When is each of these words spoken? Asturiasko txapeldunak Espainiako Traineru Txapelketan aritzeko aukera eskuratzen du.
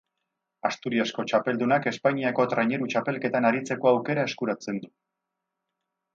Asturiasko 0.69 1.25
txapeldunak 1.31 1.85
Espainiako 1.91 2.47
Traineru 2.55 2.89
Txapelketan 2.95 3.49
aritzeko 3.51 3.93
aukera 3.93 4.27
eskuratzen 4.31 4.83
du. 4.87 4.93